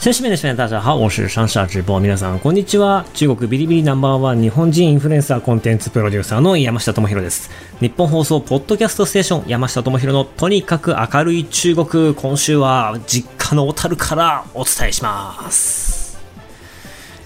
[0.00, 0.08] 中国。
[0.08, 2.00] 先生们的学员，大家好，我是上下直播。
[2.00, 3.04] 皆さん、こんにちは。
[3.14, 7.50] 中国ビリビリナンバーワン日本人インフルエンサーコンテンツプロデューサーの山下智博です。
[7.80, 12.14] 日本放送ポッドキャストステーション山下智博のとにかく明るい中国。
[12.14, 16.18] 今週は実家の小樽からお伝えします。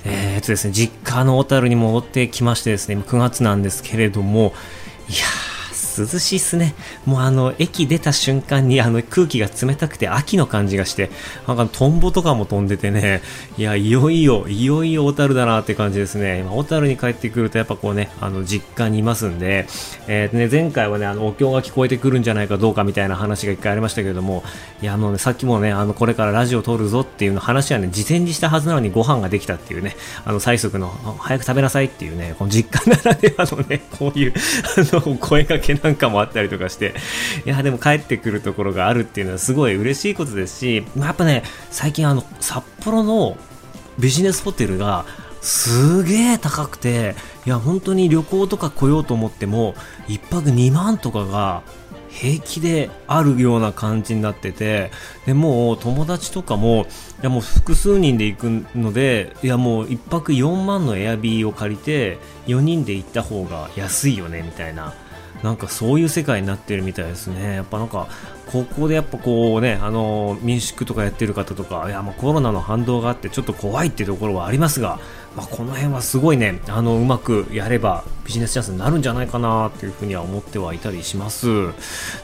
[0.04, 4.54] えー、っとですね、実家の小樽に戻ってきましてですね、9月なんですけれども、
[5.08, 5.52] いやー、
[5.98, 6.74] 涼しいっすね。
[7.05, 11.10] もうあの、駅出た瞬間にあの空気が冷たくて秋の感じがして、
[11.46, 13.23] なんかトンボとかも飛んでてね、
[13.59, 16.41] いや、いよいよ、いよいよ小樽だなって感じですね。
[16.41, 19.66] 今、小樽に帰ってくるとやっぱこうね、あの、実家にいますんで、
[20.06, 24.42] えーね、前回はね、あの、お経が聞こえてくるんじゃないかどうかみたいな話が一回ありましたけれども、
[24.81, 30.88] いや、あのね、さっきもね、あの、これからラジオ撮るぞっていうの話はね、事前にしたはずなのにご飯ができたっていうね、あの、最速の、
[31.19, 34.34] 早く食べなさいっていうね、この実家ならではのね、こういう、
[34.92, 36.94] あの、声かけなんかもあったりとかして、
[37.44, 43.36] いや、でも帰ってくるところがあるっていうのはすごい嬉しいことですし、やっぱね、最近あの、札幌の
[43.98, 45.05] ビジネスホテルが、
[45.41, 49.75] すげえ高くて、いや、本当に旅行とか来ようと思っても、
[50.06, 51.62] 一泊2万とかが、
[52.12, 54.91] 平気であるような感じになってて、
[55.27, 56.86] で、もう友達とかも、
[57.22, 58.44] いやもう複数人で行く
[58.77, 64.94] ので、いやもう一泊4万のエアビーを借りて、4人で行った方が安いよね、みたいな。
[65.42, 67.56] なんかそういう世界になってるみたいですね。
[67.56, 68.06] やっぱなんか、
[68.46, 75.00] 高校でやっぱこうね、あの、民宿とかやってる方とか、いやもうコロナの反動があってちょっと怖いっていうところはありますが、
[75.36, 81.47] まあ、この辺はすごいね、あの、うまくやればビジネスチャンスになるんじゃないかなっていうふうには思ってはいたりします。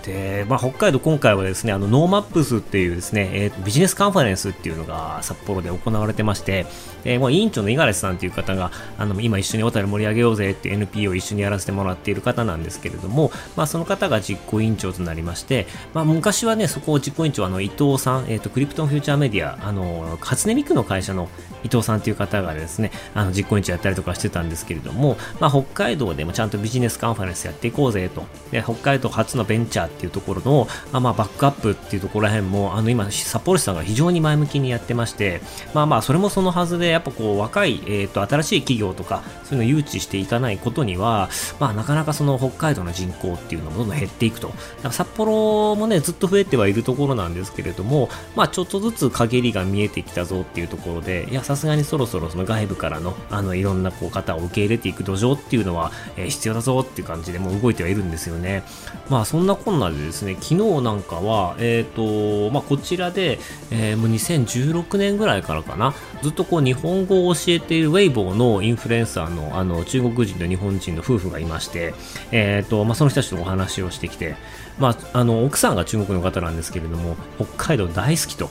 [0.05, 6.67] で、まあ、北海道今回はですね、あの、ノーマップスっていうですね、えービジネスカンファレンスっていうのが札幌で行われてまして、
[7.05, 21.29] で、もう委員長の五十嵐さんという方が、あの、今一緒に小樽盛り上げようぜって NPO を一緒にやらせてもらっている方なんですけれども、まあ、その方が実行委員長となりまして、まあ、昔はね、そこを実行委員長、あの、伊藤さん、えっ、と、クリプトンフューチャーメディア、あの、初音ミクの会社の
[21.64, 28.27] 伊藤さんという方がですね、あの、実行委員長やったりとかしてたんですけれども、まあ、北海道でもちゃんとビジネスカンファレンスやっていこうぜと。
[28.51, 35.41] で、北海道初のベンチャーっていうところの、あまあ、バックアップっていうところら辺も、あの、今、札幌市さんが非常に前向きにやってまして、
[35.75, 44.53] まあまあ、それもそのはずで、やっぱこう、若い、えっ、と、新しい企業とか、そういうのを誘致していかないことには、まあ、なかなかその北海道の人口っていうのもどんどん減っていくと。
[44.91, 58.63] 札幌もね、ずっと増えてはいるところなんですけれども、まあ、ちょっとずつ陰りが見えてきたぞっていうところで、いや、さすがにそろそろその外部からからの、あの、いろんなこう方を受け入れていく土壌っていうのは、えー必要だぞっていう感じでもう動いてはいるんですよね。
[59.11, 63.39] まあ、そんなこんなでですね、昨日なんかは、えっ、と、まあ、こちらで、
[63.71, 71.95] えーもう2016年ぐらいからかな、ずっとこう日本語を教えているウェイボーのインフルエンサーのあの中国人と日本人の夫婦がいまして、
[72.31, 74.37] えっ、と、まあ、その人たちとお話をしてきて、
[74.79, 78.51] まあ、あの、奥さんが中国の方なんですけれども、北海道大好きと。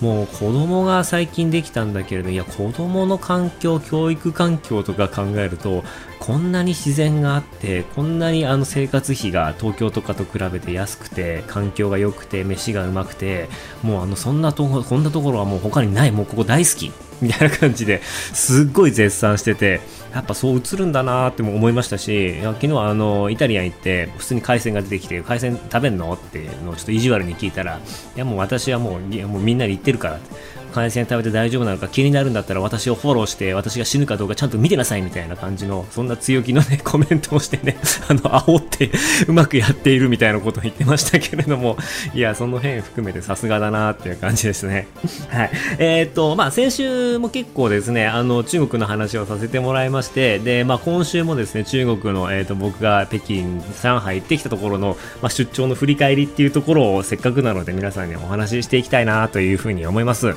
[0.00, 5.84] もう子供が最近できたんだけれど、いや、子供の環境、教育環境とか考えると、
[6.18, 13.48] こんなに自然があって、こんなにあの生活費が東京とかと比べて安くて、環境が良くて、飯がうまくて、
[13.82, 16.92] もうあの、そんなとこ、こんなところはもう他にない、もうここ大好き。
[17.22, 19.80] みたいな感じですっごい絶賛してて、
[20.16, 30.56] やっぱそう映るんだなーっても思いましたし、昨日はあのイタリアン行って、普通に海鮮が出てきて、海鮮食べんのっていうのをちょっと意地悪に聞いたら、いやもう私はもういやもうみんなで言ってるからって。
[30.76, 37.78] 海鮮食べて大丈夫なのか気になるんだったら私をフォローして私が死ぬかどうかちゃんと見てなさいみたいな感じのそんな強気のねコメントをしてね
[38.10, 38.90] あの煽って
[39.26, 41.76] うまくやっているみたいなことを言ってましたけれども
[42.14, 44.88] いやその辺含めてさすがだなっていう感じですね。
[45.28, 45.50] はい。
[45.78, 53.44] えーっとまあ先週も結構ですねあの中国の話をさせてもらいましてでまあ今週もですね中国のえーっと僕が北京
[53.82, 60.34] 上海行ってきたところの、まあ、出張の振り返りっていうところをせっかくなので皆さんにお話ししていきたいなというふうに思います。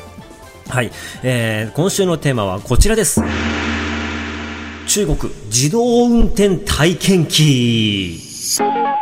[0.69, 0.91] はい、
[1.23, 3.21] えー今週のテーマはこちらです。
[4.87, 7.25] 中国自動運転体験
[8.49, 8.98] 機。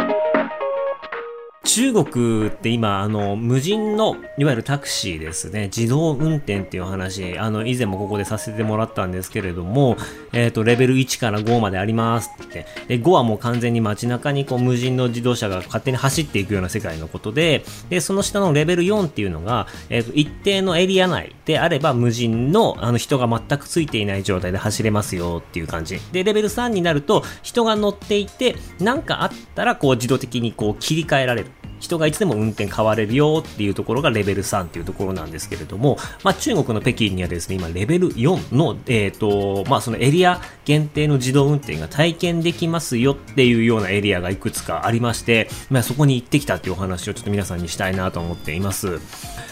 [1.68, 9.98] 中国って今、あの、無人の、いわゆるタクシーですね、自動運転っていう話、あの、以前もここでさせてもらったんですけれども、
[10.31, 26.00] えっ、と、レベル1から5までありますって、で、5はもう完全に街中にこう無人の自動車が勝手に走っていくような世界のことで、で、その下のレベル4っていうのが、えっ、と、一定のエリア内であれば無人の、あの、人が全くついていない状態で走れますよっていう感じ。
[26.14, 31.52] で、レベル3になると、人が乗っていて、なんかあったら、こう、自動的にこう、切り替えられる。
[31.80, 49.00] 人がいつでも運転変われるよっていうところがレベル3っていうところなんですけれども、まあ、中国の北京にはですね、今レベル4の、えっ、ー、と、まあ、そのエリア限定の自動運転が体験できますよっていうようなエリアがいくつかありまして、まあ、そこに行ってきたっていうお話をちょっと皆さんにしたいなと思っています。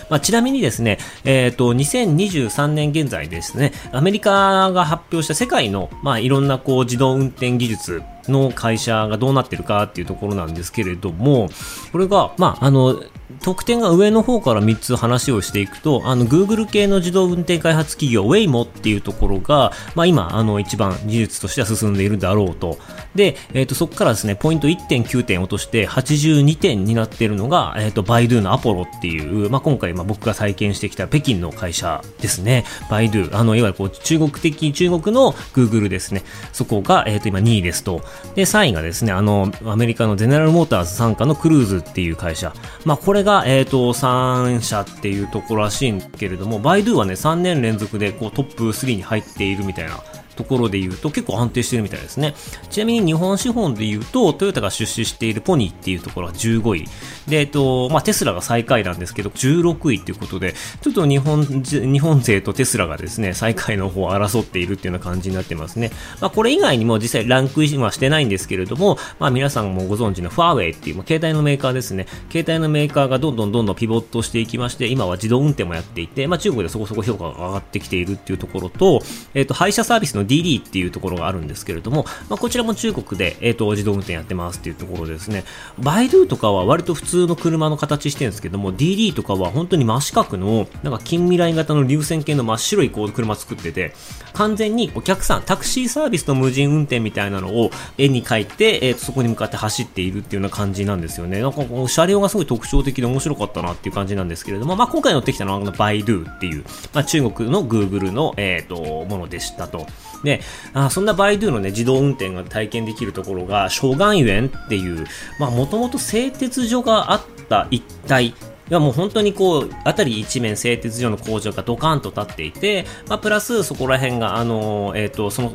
[0.10, 11.50] まあ、ちなみにですね、えっ、ー、と、2023年現在ですね、アメリカが発表した世界の、まあ、いろんなこう自動運転技術の会社がどうなってるかっていうところなんですけれども、
[11.92, 13.02] これが、まあ、あの、
[13.42, 22.78] 得点が上の方から3つ話をしていくと、あの、Google 系の自動運転開発企業 Waymo っていうところが、まあ今、あの、一番技術としては進んでいるだろうと。
[23.16, 32.66] で、えっ、ー、と、そこからですね、ポイント1.9点落として82点になっているのが、えっ、ー、と、バイドゥのアポロっていう、まあ今回、まあ僕が再建してきた北京の会社ですね。
[32.90, 36.24] バイドゥ、あの、いわゆるこう、中国的、中国の Google ですね。
[36.54, 38.02] そこが、えっ、ー、と、今2位ですと。
[38.36, 42.54] で、3位がですね、あの、アメリカのゼネラルモーターズ傘下のクルーズっていう会社。
[42.84, 49.98] まあこれれが、えっ、と、3社っていうところらしいんけれども、バイドゥはね、3年連続でこうトップ3に入っているみたいな
[50.36, 52.36] ところで言うと結構安定してるみたいですね。
[52.70, 56.86] ちなみに日本資本で言うと、トヨタが出資しているポニーっていうところは15位。
[57.28, 65.92] で、えっと、まあ、テスラが最下位なんですけど、16位っていうことで、ちょっと日本、日本勢とテスラがですね、最下位の方を争っているっていうような感じになってますね。
[66.22, 72.08] まあ、これ以外にも実際ランクインはしてないんですけれども、まあ、皆さんもご存知のファーウェイっていう、まあ、携帯のメーカーですね。
[72.32, 79.02] 携帯のメーカーがどんどんどんどんピボットしていきまして、今は自動運転もやっていて、まあ、中国でそこそこ評価が上がってきているっていうところと、
[79.34, 85.44] えっと、配車サービスの DD っていうところがあるんですけれども、まあ、こちらも中国で、えっと、自動運転やってますっていうところですね。
[85.80, 93.94] バイドゥとかは割と普通の車の形してるんですけども、DD とかは本当に真四角の、なんか近未来型の流線形の真っ白いこう車作ってて、
[94.34, 101.42] 完全にお客さん、タクシーサービスの無人運転みたいなのを絵に描いて、えー、とそこに向かって走っているっていうような感じなんですよね。
[101.42, 106.64] なんかこう車両がすごい特徴的で面白かったなっていう感じなんですけれども、まあ、今回乗ってきたのはこのバイドゥっていう、
[106.94, 109.88] まあ、中国の Google の、えー、とものでしたと。
[110.26, 110.42] で、
[110.74, 115.06] あそんなバイドゥのね、自動運転が体験できるところが、小岩園っていう、
[115.40, 117.82] まあ、もともと製鉄所があった一
[118.12, 118.34] 帯
[118.68, 125.54] いやもう本当にこう、あたり一面製鉄所の工場がドカンと立っていて、まあ、プラスそこら辺が、あの、えっ、ー、と、その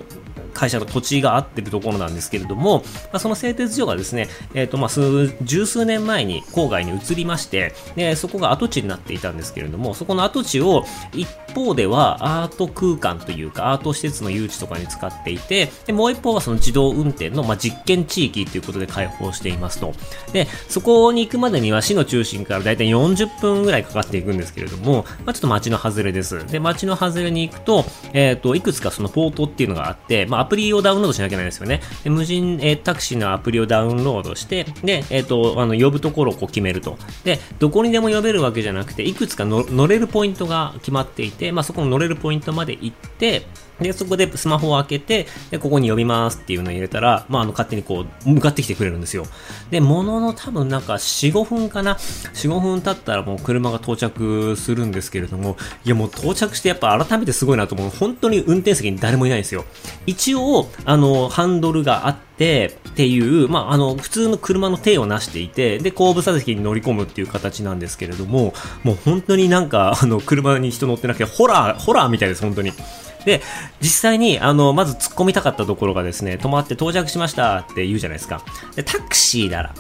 [0.53, 19.93] 会社の土地があってるところなんですけれども、まあ、その製鉄所がですね、え、ー、と、まあ、数、十数年前に郊外に移りまして、で、そこが跡地になっていたんですけれども、そこの跡地を一方ではアート空間というか、アート施設の誘致とかに使っていて、で、もう一方はその自動運転の、まあ、実験地域ということで開放していますと。
[20.33, 26.47] で、そこに行くまでには市の中心からだいたい40分ぐらいかかっていくんですけれども、まあ、ちょっと街の外れです。
[26.47, 31.81] で、街の外れに行くと、えっ、ー、と、いくつかそのポートっていうのがあって、まあ、アプリをダウンロードしなきゃいけないんですよね。
[32.03, 36.99] で無人、えー、タクシーのアプリをダウンロードして、で、えっ、ー、と、あの、呼ぶところをこう決めると。
[37.25, 43.47] で、どこにでも呼べるわけじゃなくて、いくつか乗れるポイントが決まっていて、まあ、そこの乗れるポイントまで行って、
[43.81, 49.27] で、そこでスマホを開けて、で、ここに呼びますっていうのを入れたら、まあ、あの、勝手にこう、向かってきてくれるんですよ。
[49.71, 57.91] で、ものの多分なんか4、5分かな ?4、5分経ったらもう車が到着するんですけれども、いやもう到着してやっぱ改めてすごいなと思う。
[57.91, 59.65] 本当に運転席に誰もいないんですよ。
[60.07, 72.73] 一応、あの、ハンドルがあって、っていう、まあ、あの、普通の車の手をなしていて、で、後部座席に乗り込むっていう形なんですけれども、もう本当になんか、あの、車に人乗ってなくて、ホラー、ホラーみたいです、本当に。
[73.25, 73.43] で、
[73.81, 78.43] 実際に、あの、まず突っ込みたかったところがですね、止まって到着しましたって言うじゃないですか。
[78.77, 79.75] で、タクシーなら、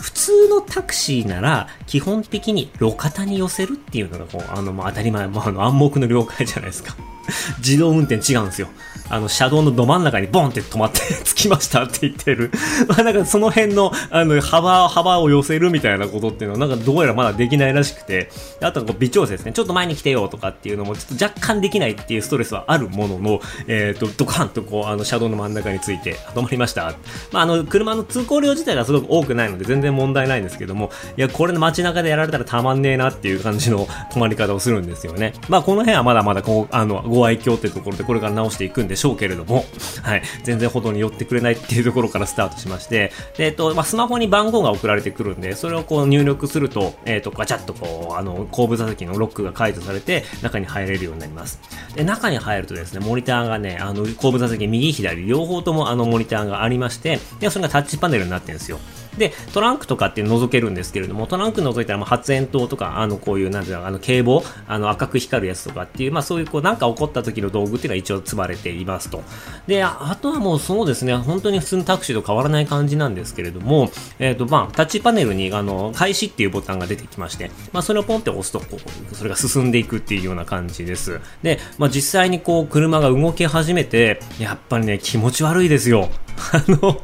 [0.00, 6.96] 普通のタクシーなら、基本的に路肩に寄せるっていうのが、こう、あの、まあ、当たり前、まあ、あの、暗黙の了解じゃないですか。
[7.58, 8.68] 自動運転違うんですよ。
[9.12, 12.50] あの、車道のど真ん中にボンって止まって 着きましたって言ってる。
[12.88, 18.30] まあなんかその辺の、あの、幅、幅を寄せるみたいなことっていうのはなんかどうやらまだできないらしくて、
[18.62, 19.52] あとはこう微調整ですね。
[19.52, 26.94] ちょっと前に来てよとかっていうのもちょっと若干できないっていうストレスはあるものの、えっ、ー、と、ドカンとこう、あの、車道の真ん中について止まりました。
[27.32, 35.34] まああの、車の通行量自体がすごく多くないので全然問題ないんですけども、いや、これの街中でやられたらたまんねえなっていう感じの止まり方をするんですよね。
[35.50, 39.64] まあこの辺はまだまだこう、あの、ご愛嬌っていうところでこれから直していくんでしょうけれども、
[40.02, 51.60] はい、全然歩道に寄ってくれないっていうところからスタートしまして、で、えっと、まあ、スマホに番号が送られてくるんで、それをこう入力すると、えっと、ガチャッとこう、あの、後部座席のロックが解除されて、中に入れるようになります。
[51.94, 58.78] で、中に入るとですね、モニターがね、あの、後部座席右左両方ともあのモニターがありまして、で、それがタッチパネルになってるんですよ。
[59.18, 69.22] で、トランクとかって覗けるんですけれども、トランク覗いたらもう発煙筒とか、あの、こういう、なんていうの、あの、警棒、あの、赤く光るやつとかっていう、まあそういう、こう、なんか起こった時の道具っていうのは一応積まれていますと。
[69.66, 78.78] で、ああとはもうそうですね、本当に普通のタクシーと変わらない感じなんですけれども、えっ、と、まあ、タッチパネルに、あの、開始っていうボタンが出てきまして、まあそれをポンって押すと、こ
[79.10, 81.20] う、それが進んでいくっていうような感じです。
[81.42, 86.08] で、まあ実際にこう、車が動き始めて、やっぱりね、気持ち悪いですよ。
[86.52, 87.00] あの、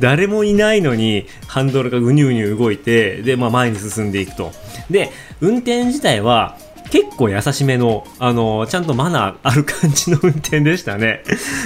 [0.00, 4.52] 誰もいないのに、ハンドルがうにゅうにゅう動いて、で、まあ前に進んでいくと。
[4.90, 6.56] で、運転自体は、
[6.90, 11.22] 結構優しめの、あの、ちゃんとマナーある感じの運転でしたね。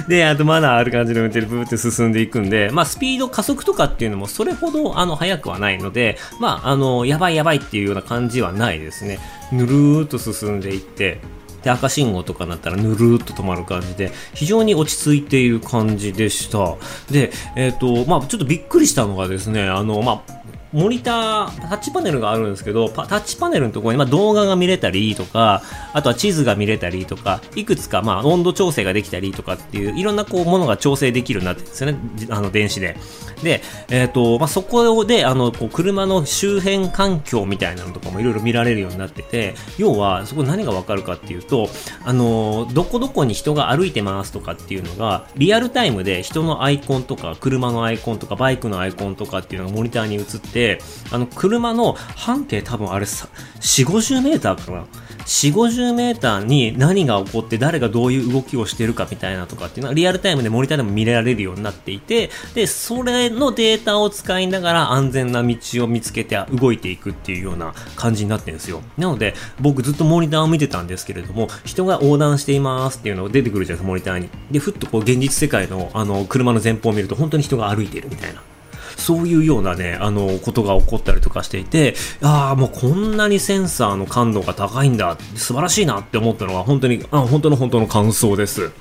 [0.08, 9.20] で、あとマナーある感じの運転でブーって進んでいくんで、まあスピード加速とかっていうのもそれほどあの速くはないので、まああの、やばいやばいっていうような感じはないですね。
[9.52, 11.20] ぬるーっと進んでいって、
[11.62, 16.76] で赤信号とかになったらぬるーっと止まる感じで非常に落ち着いている感じでした。
[17.10, 20.41] でえっ、とまあちょっとびっくりしたのがですねあのまあ
[20.72, 25.62] モニター、タッチパネルがあるんですけど、タッチパネルのところに、まあ、動画が見れたりとか、
[25.92, 32.34] あとは地図が見れたりとか、いくつか、まあ、温度調整ができたりとかっていう、いろんなこう、ものが調整できるようになってるんですね。
[32.34, 32.96] あの、電子で。
[33.42, 33.60] で、
[33.90, 41.68] えっ、と、まあ、そこで、あの、こう、車の周辺環境みたいなのとかもいろいろ見られるようになってて、要は、そこ何がわかるかっていうと、
[42.04, 50.61] あの、どこどこに人が歩いてますとかっていうのが、リアルタイムで人のアイコンとか、車のアイコンとか、バイクのアイコンとかっていうのがモニターに映って、
[51.10, 53.28] あの、車の半径多分あれさ、
[53.60, 54.84] 4、50メーターかな。
[55.24, 68.82] 4、50メーターに何が起こって誰がどういう動きをしてるかみたいなとかっていうのはリアルタイムでモニターでも見られるようになっていて、で、それのデータを使いながら安全な道を見つけて動いていくっていうような感じになってるんですよ。
[68.98, 74.28] なので、僕ずっとモニターを見てたんですけれども、人が横断していますっていうのが出てくるじゃないですか、モニターに。
[74.50, 78.42] で、ふっとこう現実世界のあの車の前方を見ると本当に人が歩いているみたいな。
[78.96, 88.72] そういうようなね、あの、ことが起こったりとかしていて、ああ、もうこんなにセンサーの感度が高いんだ、素晴らしいなって思ったのは、本当に、あ本当の本当の感想です。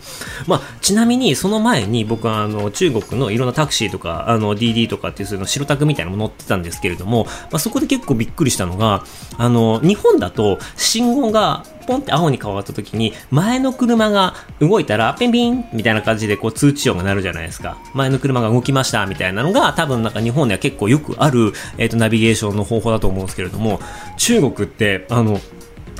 [0.47, 9.03] まあ、ちなみに、その前に僕は、あの、中国のいろんなタクシーとか、あの、DD とかっていう、その白タクみたいなのも乗ってたんですけれども、まあ、そこで結構びっくりしたのが、
[9.37, 17.77] あの、日本だと、信号が、ポンって青に変わった時に、前の車が動いたら、ピンピンみたいな感じでこう通知音が鳴るじゃないですか。
[17.93, 23.79] 前の車が動きましたみたいなのが、多分なんか日本では結構よくある、えっ、と、ナビゲーションの方法だと思うんですけれども、
[24.17, 25.39] 中国って、あの、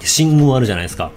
[0.03, 1.11] 信号あるじゃないですか。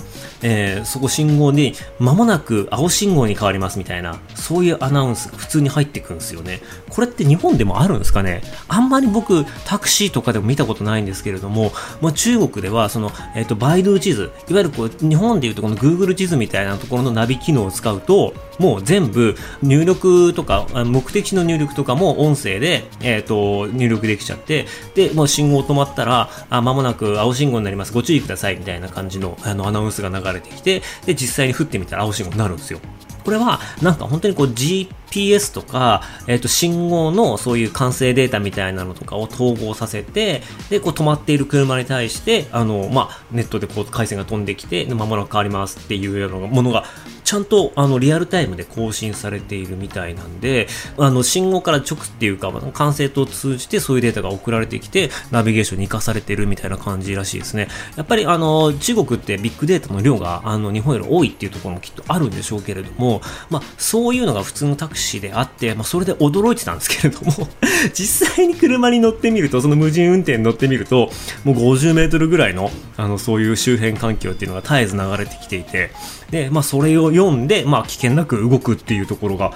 [0.45, 6.61] えーそこ信号に間もなく青信号に変わりますみたいな、そういうアナウンスが普通に入ってくるんですよね。
[6.91, 8.43] これって日本でもあるんですかね？
[8.69, 27.93] あんまり僕、タクシーとかでも見たことないんですけれども、まあ、中国では、その、えっ、と、バイドゥ地図、いわゆるこう、日本でいうとこの Google 地図みたいなところのナビ機能を使うと、もう全部入力とか、目的地の入力とかも音声で、えっ、と、入力できちゃって、で、もう信号止まったら、あ、間もなく青信号になります。
[27.93, 28.57] ご注意ください。
[28.57, 32.81] みたいな感じの、あの、アナウンスが流れてきて、で、実際に降ってみたら青信号になるんですよ。
[33.25, 46.85] これは、なんか本当にこう GPS とか、えっ、と、信号のそういう完成データみたいなのとかを統合させて、で、こう止まっている車に対して、あの、まあ、ネットでこう回線が飛んできて、で間もなく変わりますっていうようなものが、
[47.25, 57.69] ちゃんとあのリアルタイムで更新されているみたいなんで、あの信号から直っていうか、管制塔を通じてそういうデータが送られてきて、ナビゲーションに活かされてるみたいな感じらしいですね。
[57.97, 67.49] やっぱりあの中国ってビッグデータの量があの日本より多いっていうところもきっとあるんでしょうけれども、まあそういうのが普通のタクシーであって、まあそれで驚いてたんですけれども、
[67.95, 71.11] 実際に車に乗ってみると、その無人運転に乗ってみると、
[71.45, 75.91] もう50メートルぐらいの、あの、そういう周辺環境っていうのが絶えず流れてきていて、
[76.31, 79.53] で、まあ、それを読んで、まあ、危険なく動くっていうところが、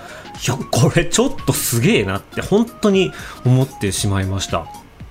[0.46, 3.12] いや、これちょっとすげえなって、本当に
[3.44, 4.66] 思ってしまいました。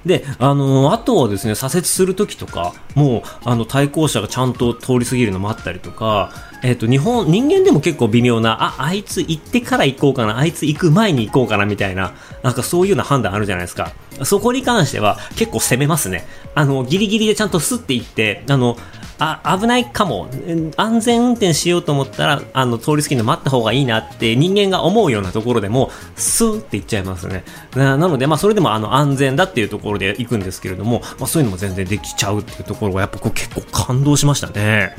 [0.05, 6.31] で、あのあとはですね、左折するときとか、もう、あの、対向車がちゃんと通り過ぎるの待ったりとか、
[6.63, 13.91] えっ、と、日本、人間でも結構微妙な、あ、あいつ行ってから行こうかな、あいつ行く前に行こうかな、みたいな、なんかそういうような判断あるじゃないですか。
[14.23, 16.25] そこに関しては結構攻めますね。
[16.55, 18.77] あの、ギリギリでちゃんとスッて行って、あの、
[19.19, 20.27] あ、危ないかも。
[20.75, 27.43] 安全運転しようと思ったら、あの、通り過ぎるの待った方がいいなって人間が思うようなところでも、スーって行っちゃいますね。
[27.75, 34.95] ななので、まあ、それでもあの、安全だっていうところで行くんですけれども、まあ、そういうのも全然できちゃうっていうところが、やっぱこう結構感動しましたね。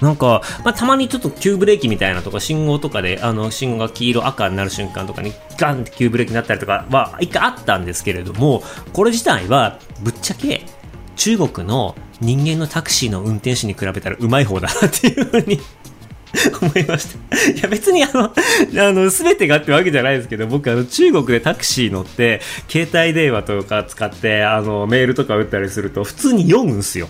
[0.00, 10.62] なんか、まあ、たまにちょっと急ブレーキみたいなとか、信号とかで、あの、信号が黄色、赤になる瞬間とかに、ガンって急ブレーキになったりとかは、一回あったんですけれども、これ自体は、ぶっちゃけ、
[11.16, 15.60] 中国の人間のタクシーの運転手に比べたらうまい方だなっていうふうに
[16.60, 17.36] 思いました。
[17.50, 18.32] いや別にあの、あ
[18.92, 27.08] の、すべてがってわけじゃないですけど、僕あの、中国でタクシー乗って、携帯電話とか使って、あの、メールとか打ったりすると、普通に酔うんですよ。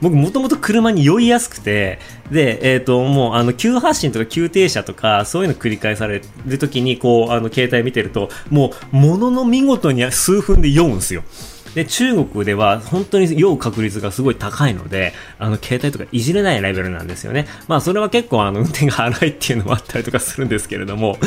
[0.00, 1.98] 僕もともと車に酔いやすくて、
[2.30, 11.22] で、えっ、と、もう、あの、急発進とか急停車とか、そういうの繰り返される時に、こう、あの、携帯見てると、もう、ものの見事に数分で酔うんですよ。
[11.74, 17.46] で、中国では本当に酔う確率がすごい高いので、あの、携帯とかいじれないレベルなんですよね。
[17.68, 21.18] まあ、それは結構、あの、運転が荒いっていうのもあったりとかするんですけれども、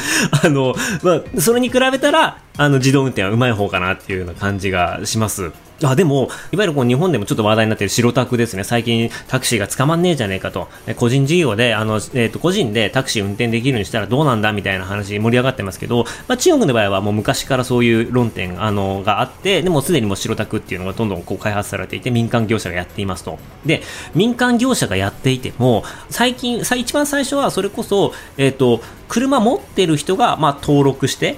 [0.44, 5.52] あの、まあ、それに比べたら、あの、自動運転はうまい方かなっていうような感じがします。
[5.84, 8.64] あ、でも、いわゆるこう日本でもちょっと話題になっている白タクですね。
[8.64, 10.70] 最近タクシーが捕まんねえじゃねえかと。
[10.96, 23.38] 個人事業で、あの、えっ、と、個人でタクシー運転できるようにしたらどうなんだみたいな話盛り上がってますけど、まあ中国の場合はもう昔からそういう論点、あの、があって、でもすでにもう白タクっていうのがどんどんこう開発されていて、民間業者がやっていますと。
[23.66, 23.84] で、
[24.16, 31.38] 民間業者がやっていても、最近、さ一番最初はそれこそ、えっ、と、車持ってる人が、まあ登録して、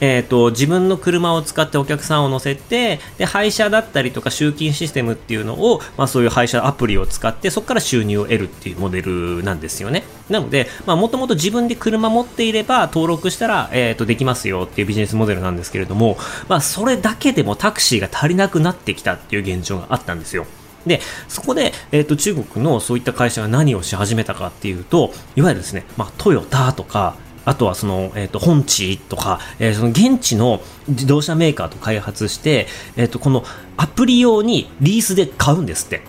[0.00, 10.04] えー、と自分の車を使ってお客さんを乗せてで配車だったりとか集金システムっていうのを、まあ、そういう配車アプリを使ってそこから収入を得るっていうモデルなんですよね。
[10.28, 16.16] なのでまあもともと自分で車持っていれば登録したら、えー、とできますよっていうビジネスモデルなんですけれども、
[16.48, 20.46] まあ、それだけでもタクシーが足りなくなってきたっていう現状があったんですよ。
[20.86, 27.16] で、そこで、えっ、と、中国のそういった会社が何をし始めたかっていうと、いわゆるですね、まあ、トヨタとか、
[27.50, 33.42] あとはその、えっ、と、本地とか、えーその現地の自動車メーカーと開発して、えっ、と、この
[33.76, 36.02] アプリ用にリースで買うんですって。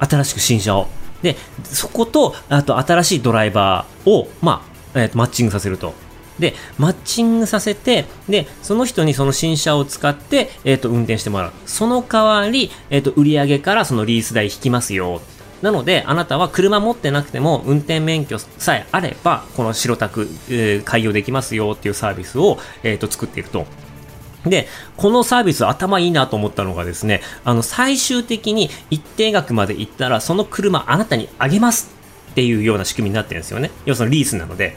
[0.00, 0.88] 新しく新車を。
[1.22, 5.94] で、そこと、あと新しいドライバーを、まあ、えっ、と、マッチングさせると。
[6.40, 11.52] で、マッチングさせて、で、その人にその新車を使って、えっ、と、運転してもらう。
[11.66, 15.20] その代わり、えっ、と、売り上げからそのリース代引きますよ。
[15.62, 23.66] なので、あなたは車持ってなくても、運転免許さえあれば、この白タク、えー開業できますよっていうサービスを、えっ、と、作っていると。
[24.44, 31.90] で、このサービス頭いいなと思ったのがですね、あの、最終的に一定額までいったら、その車あなたにあげます
[32.30, 33.70] っていうような仕組みになってるんですよね。
[33.84, 34.76] 要するにリースなので。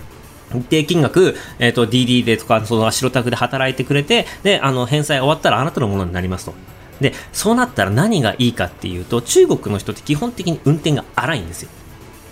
[0.53, 6.53] 一定金額、えっ、と、DD でとか、その白タクで働いてくれて、で、あの、返済終わったらあなたのものになりますと。
[7.01, 11.69] で、そうなったら何がいいかっていうと、中国の人って基本的に運転が荒いんですよ。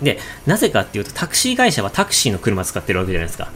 [0.00, 3.50] で、なぜかっていうと、タクシー会社はタクシーの車使ってるわけじゃないですか。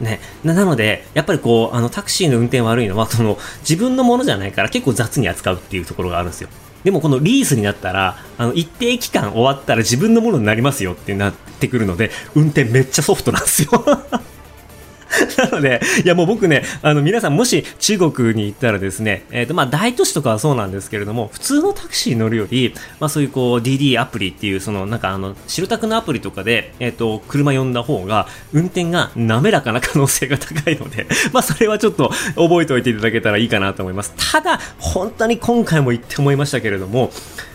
[0.00, 6.48] ね、ななので、やっぱりこう、あの、タクシーの運転悪いのは、その、自分のものじゃないから結構雑に扱うっていうところがあるんですよ。
[6.84, 13.70] でもこのリースになったら、あの、一定期間終わったら自分のものになりますよってなってくるので、運転めっちゃソフトなんですよ。
[15.38, 34.12] なので、いやもう僕ね、あの皆さんもし中国に行ったらですね、えっ、とまあ大都市とかはそうなんですけれども、普通のタクシーに乗るより、まあそういうこう DD アプリっていうそのなんかあの白タクのアプリとかで、えっ、と車呼んだ方が運転が滑らかな可能性が高いので、 まあそれはちょっと覚えておいていただけたらいいかなと思います。
[34.32, 37.10] ただ、本当に今回も言って思いましたけれども、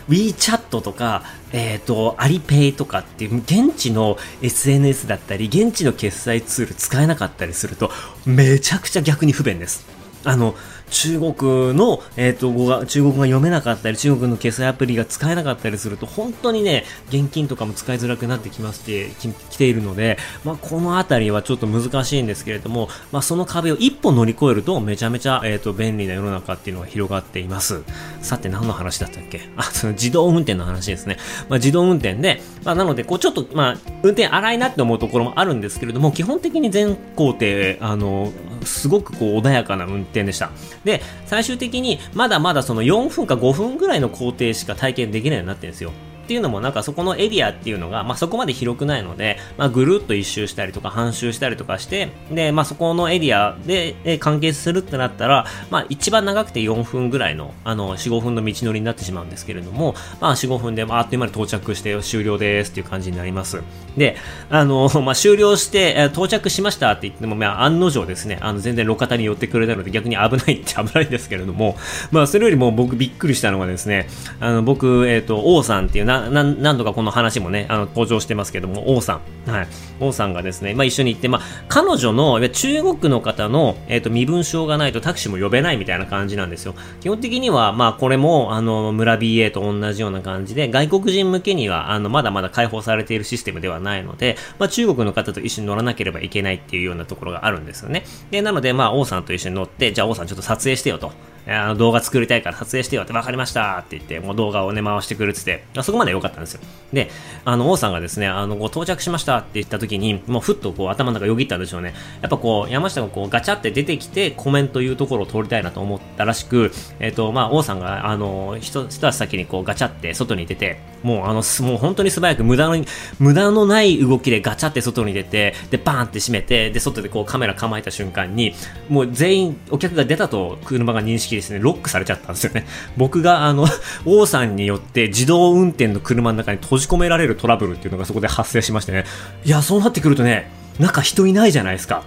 [0.09, 7.91] WeChat とか、えっ、と、アリペイとかっていう現地の SNS だったり、現地の決済ツール使えなかったりすると、
[8.25, 9.85] めちゃくちゃ逆に不便です。
[10.25, 10.55] あの、
[10.93, 27.81] 中国の、えっ、と、語が、中国語が読めなかったり、中国の決済アプリが使えなかったりすると、本当にね、現金とかも使いづらくなってきまして、 ききているので、まあ、このあたりはちょっと難しいんですけれども、まあ、その壁を一歩乗り越えると、めちゃめちゃ、えっ、と、便利な世の中っていうのが広がっています。
[28.21, 29.49] さて、何の話だったっけ？
[29.57, 31.17] あ、その自動運転の話ですね。
[31.49, 37.45] まあ、自動運転で、まあ、なので、こう、ちょっと、まあ、運転荒いなって思うところもあるんですけれども、基本的に全工程、
[37.79, 38.31] あの、
[38.65, 40.51] すごくこう、穏やかな運転でした。
[40.83, 45.91] で、最終的に、まだまだその4分か5分ぐらいの工程しか体験できないようになってるんですよ。
[46.23, 63.61] っていうのもなんかそこのエリアっていうのが、まあ、そこまで広くないので、まあ、ぐるっと一周したりとか半周したりとかして、で、まあ、そこのエリアでえ完結するってなったら、まあ、一番長くて4分ぐらいの、あの、4、5分の道のりになってしまうんですけれども、まあ、4、5分で、まあ、あっという間に到着して終了ですっていう感じになります。
[63.97, 64.15] で、
[64.49, 71.75] あの、 まあ、終了して、え到着しましたって言っても、まあ、案の定ですね、あの、全然路肩に寄ってくれたので逆に危ないって危ないんですけれども、
[72.11, 74.07] まあ、それよりも僕びっくりしたのがですね、
[74.39, 79.51] あの、僕、えっ、と、王さんっていう、な、な何度かこの話もね、あの、登場してますけども、王さん。
[79.51, 79.67] はい。
[79.99, 86.75] 王さんがですね、まあ、一緒に行って、まあ、彼女の、中国の方の、えっ、と、身分証がないとタクシーも呼べないみたいな感じなんですよ。
[87.01, 98.05] 基本的には、まあ、これも、あの、村 BA と同じような感じで、外国人向けには、あの、まだまだ開放されているシステムではないので、まあ、中国の方と一緒に乗らなければいけないっていうようなところがあるんですよね。
[98.31, 101.11] で、なので、まあ、王さんと一緒に乗って、じゃあ王さんちょっと撮影してよと。
[101.47, 106.61] あの動画作りたいから撮影してよって分かりましたって言って、もう動画をね、回してくれてて、そこまで良かったんですよ。
[106.93, 107.09] で、
[107.45, 111.93] あの、王さんがですね、あの、こう到着しましたって言った時に、もうふっとこう頭の中よぎったんでしょうね。
[112.21, 122.83] やっぱこう、山下がこうガチャって出てきてコメントいうところを通りたいなと思ったらしく、えっ、ー、と、まあ、王さんが、あの、一足先にこうガチャって外に出て、もうあの、もう本当に素早く無駄の、
[123.19, 128.53] 無駄のない動きでガチャって外に出て、で、バーンって閉めて、で、外でこうカメラ構えた瞬間に、
[128.89, 132.65] もう全員お客が出たと車が認識ですね、ロックされちゃったんですよね。
[132.97, 133.67] 僕があの、
[134.05, 139.05] 王さんによって自動運転の車の中に閉じ込められるトラブルっていうのがそこで発生しましてね。
[139.45, 142.03] いや、そうなってくるとね、中人いないじゃないですか。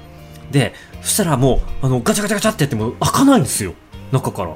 [0.51, 3.75] で、そしたらもう、あの、ガチャガチャガチャってやっても開かないんですよ。
[4.12, 4.55] 中から。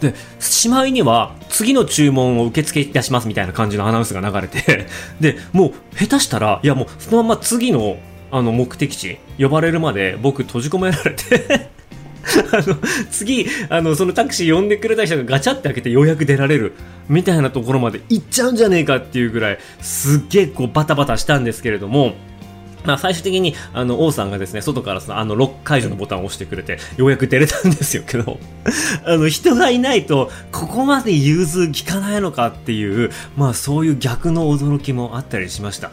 [0.00, 4.86] で、しまいには、次の注文を受付いたしますみたいな感じのアナウンスが流れて、
[5.20, 7.98] で、もう、下手したら、いやもう、そのまま次の、
[8.30, 11.70] あの、目的地、呼ばれるまで僕閉じ込められて
[12.52, 12.76] あの、
[13.10, 16.72] 次、あの、そのタクシー呼んでくれた人がガチャって開けてようやく出られる、
[17.08, 22.14] みたいなところまで行っちゃうんじゃねえかっていうぐらい、すっげえこうバタバタしたんですけれども、
[22.84, 28.38] まあ、最終的に、あの、王さんがですね、外からその、あの、ロック解除のボタンを押してくれて、ようやく出れたんですよけど、
[29.04, 35.90] あの、人がいないと、ここまで融通効かないのかっていう、まあ、そういう逆の驚きもあったりしました。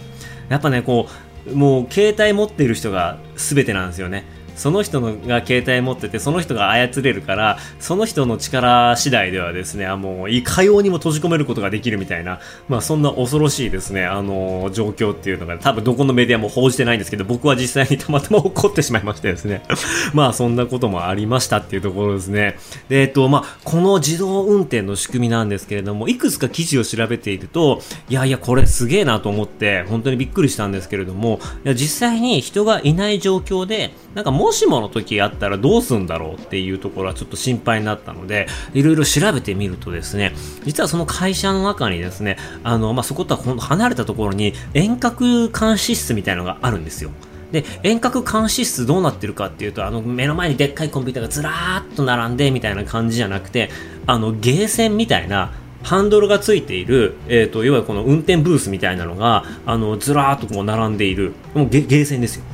[0.50, 1.08] やっぱね、こ
[1.48, 4.26] う、もう、携帯持っている人が全てなんですよね。
[4.60, 19.64] その人のが携帯持ってて、その人が操れるから、その人の力次第ではですね、あもう、いかようにも閉じ込めることができるみたいな、まあそんな恐ろしいですね、あの、状況っていうのが、多分どこのメディアも報じてないんですけど、僕は実際にたまたま起こってしまいましてですね、
[20.14, 22.58] まあそんなこともありましたっていうところですね。
[22.90, 40.34] で、えっと、まあ、この自動運転の仕組みなんですけれども、いくつか記事を調べていると、いやいや、これすげえなと思って、本当にびっくりしたんですけれども、いや実際に人がいない状況で、なんかもしもの時あったらどうすんだろうっていうところはちょっと心配になったので、いろいろ調べてみるとですね、
[40.66, 47.12] 実はその会社の中にですね、あの、まあ、そことは離れたところに遠隔監視室みたいのがあるんですよ。
[47.52, 53.70] で、遠隔監視室どうなってるかっていうと、あの、目の前にでっかいコンピューターがずらーっと並んでみたいな感じじゃなくて、
[54.08, 55.52] あの、ゲーセンみたいな、
[55.84, 62.46] ハンドルがついている、えっ、ー、と、いわゆるこの運転ブースみたいなのが、あの、ずらーっとこう並んでいる、もうゲゲーセンですよ。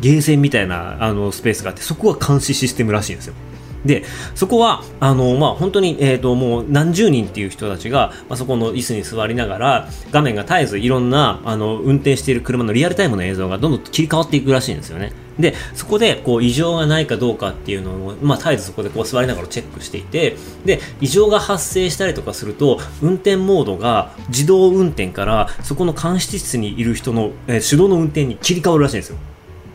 [0.00, 3.34] ゲーセンみたいなあのスペースがあってそこは監視システムらしいんですよ。
[3.86, 4.04] で
[4.34, 15.12] そこはあの、まあ、本当に、えーと、もう何十人っていう人たちが、まあ、そこの椅子に座りながら画面が絶えずいろんなあの運転している車のリアルタイムの映像がどんどん切り替わっていくらしいんですよね。
[15.38, 29.18] でそこでこう異常がないかどうかっていうのを、まあ、絶えずそこでこう座りながらチェックしていてで異常が発生したりとかすると運転モードが自動運転からそこの監視室にいる人の、えー、手動の運転に切り替わるらしいんですよ。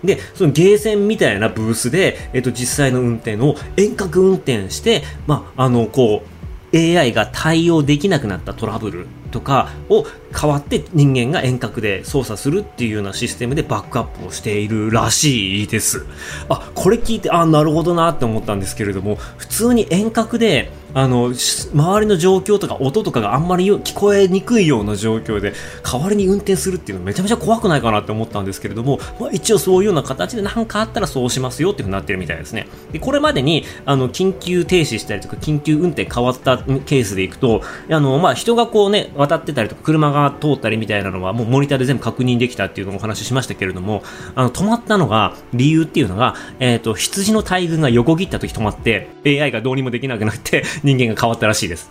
[0.04, 6.32] で、そのゲーセンみたいなブースで、えっと、実際の運転を遠隔運転して、まあ、あの、こう、
[6.74, 16.06] AI が対応できなくなったトラブルとかを代わって人間が遠隔で操作するっていうようなシステムでバックアップをしているらしいです。
[16.48, 32.68] あ、これ聞いて、あ、なるほどなって思ったんですけれども、普通に遠隔であの周りの状況とか音とかがあんまり聞こえにくいような状況で代わりに運転するっていうのめちゃめちゃ怖くないかなって思ったんですけれども、まあ、一応そういうような形で何かあったらそうしますよっていうふうになってるみたいですね。
[32.92, 44.04] でこれまでにあの緊急停止したりとか緊急運転変わったケースでいくとあの、まあ、人がこうね渡ってたりとか車が通ったりみたいなのはもうモニターで全部確認できたっていうのをお話ししましたけれども
[44.36, 51.90] あの止まったのが理由っていうのが、えーと、と羊の大群が横切った時止まって AI がどうにもできなくなって人間が変わったらしいです。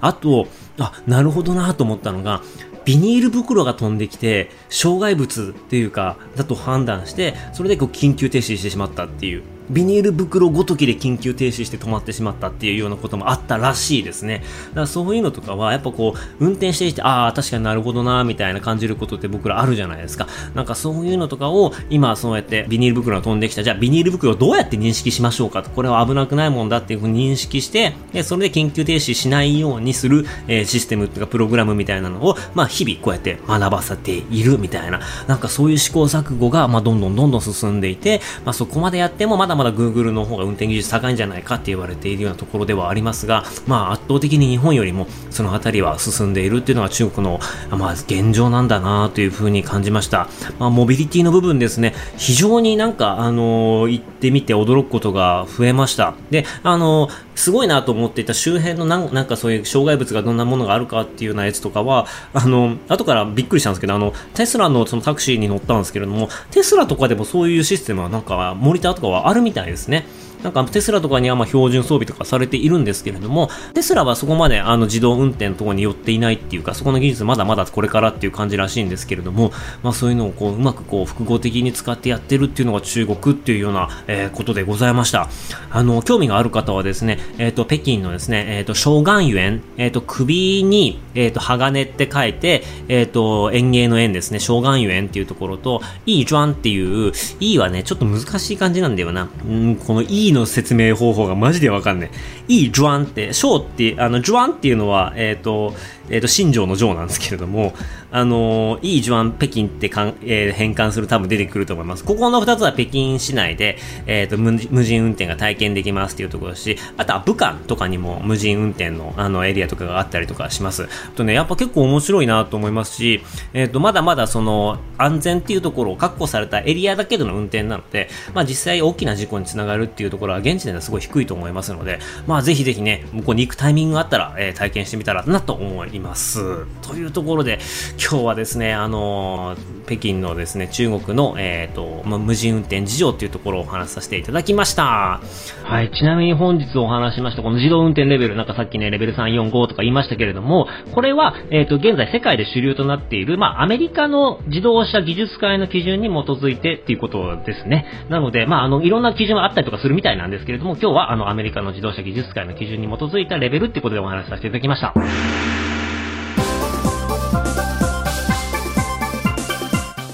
[0.00, 0.48] あと、
[0.78, 2.42] あ、なるほどなと思ったのが、
[2.84, 9.42] ビニール袋が飛んできて、障害物っていうか、だと判断して、それでこう緊急停止してしまったっていう。
[9.70, 14.42] ビニール袋ごときで緊急停止して止まってしまったっていうようなこともあったらしいですね。
[14.70, 20.26] だからそういうのとかは、やっぱこう、運転していて、ああ、確かになるほどな、みたいな感じることって僕らあるじゃないですか。
[20.54, 50.28] なんかそういうのとかを、今そうやってビニール袋が飛んできた、じゃあビニール袋をどうやって認識しましょうかと、これは危なくないもんだっていうふうに認識して、で、それで緊急停止しないようにする、えー、システムっていうかプログラムみたいなのを、まあ日々こうやって学ばせているみたいな、なんかそういう試行錯誤が、まあどんどんどんどん進んでいて、まあそこまでやってもまだまだ Google の方が運転技術高いんじゃないかって言われているようなところではありますが、まあ圧倒的に日本よりもその辺りは進んでいるっていうのが中国の、まあ現状なんだなというふうに感じました。
[50.58, 56.14] まあモビリティの部分ですね、非常になんかあの、行ってみて驚くことが増えました。
[56.30, 70.06] で、あの、すごいなと思っていた周辺のなんなんかそういう障害物がどんなものがあるかっていうようなやつとかは、あの、後からびっくりしたんですけど、あの、テスラのそのタクシーに乗ったんですけれども、テスラとかでもそういうシステムはなんかモニターとかはあるみたいですね。
[70.42, 85.28] なんかテスラとかにはまあ標準装備とかされているんですけれども、テスラはそこまであの自動運転とかによっていないっていうか、そこの技術まだまだこれからっていう感じらしいんですけれども、まあそういうのをこううまくこう複合的に使ってやってるっていうのが中国っていうような、えー、ことでございました。
[85.70, 99.28] あの、興味がある方はですね、えっ、ー、と、北京のですね、えっ、ー、と、小眼園、えっ、と、首に、えっ、と、鋼って書いて、えっ、と、園芸の園ですね、小眼園っていうところと、いいジュアンっていう、いいはね、ちょっと難しい感じなんだよな。
[99.46, 102.10] うん、このいいの説明方法がマジでわかんない。
[102.50, 105.72] いいジュアンって、小って、あの、ジュアンっていうのは、えっ、と、
[106.10, 107.72] えっ、ー、と、新庄の城なんですけれども、
[108.10, 112.04] あのー、いいジュアン北京ってかん、えー、変換する多分出てくると思います。
[112.04, 120.88] ここの二つは北京市内で、えっ、と無、無人運転が体験できますっていうところですし、あとは武漢とかにも無人運転のあのエリアとかがあったりとかします。
[121.14, 136.66] とね、やっぱ結構面白いなと思いますし、えっ、と、まだまだその、安全っていうところを確保されたエリアだけでの運転なので、まあ実際大きな事故につながるっていうところは現地ではすごい低いと思いますので、まあぜひぜひね、向こうに行くタイミングがあったら、え体験してみたらなと思います。
[136.82, 137.58] というところで、
[137.98, 145.20] 今日はですね、あの北京のですね、中国の、えっ、ー、と、まあ、無人運転事情というところをお話しさせていただきました。
[145.64, 157.86] はい、ちなみに本日お話しました、この自動運転レベル、なんかさっきね、レベル3、4、5とか言いましたけれども、これは、えっ、ー、と、現在世界で主流となっている、まあ、アメリカの自動車技術会の基準に基づいてっていうことですね。
[158.08, 164.94] なので、まあ、あの、いろんな基準があったりとかするみたいなんですけれども、今日はあの、アメリカの自動車技術会の基準に基づいたレベルってことでお話しさせていただきました。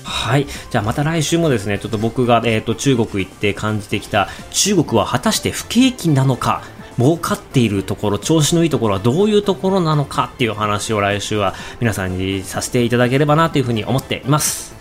[0.05, 0.47] はい。
[0.71, 6.63] じゃあまた来週もですね、ちょっと僕が、えっ、ー、と、中国行って感じてきた、中国は果たして不景気なのか、
[6.99, 14.75] 儲かっているところ、調子のいいところはどういうところなのかっていう話を来週は皆さんにさせていただければなというふうに思っています。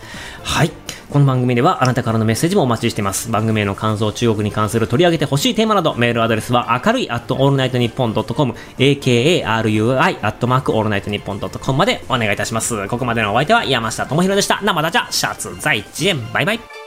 [0.44, 0.85] はい。
[1.10, 3.32] この番組ではあなたからのメッセージもお待ちしています。
[3.32, 9.44] 番組への感想、中国に関する取り上げてほしいテーマなど、メールアドレスは明るい at allnightnippon.com、akarui
[10.22, 12.88] at mark allnightnippon.com までお願いいたします。
[12.88, 14.60] ここまでのお相手は山下智博でした。
[14.62, 16.85] 生ダジャ、シャツ在地園、バイバイ。